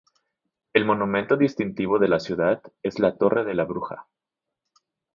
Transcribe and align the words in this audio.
El 0.73 0.83
monumento 0.83 1.37
distintivo 1.37 1.99
de 1.99 2.07
la 2.07 2.19
ciudad 2.19 2.63
es 2.81 2.97
la 2.97 3.15
Torre 3.19 3.43
de 3.45 3.53
la 3.53 3.65
Bruja. 3.65 4.07